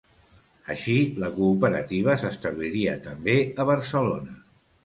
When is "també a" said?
3.07-3.67